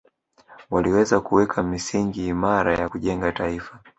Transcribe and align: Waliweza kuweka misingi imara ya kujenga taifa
Waliweza 0.69 1.21
kuweka 1.21 1.63
misingi 1.63 2.27
imara 2.27 2.75
ya 2.77 2.89
kujenga 2.89 3.31
taifa 3.31 3.79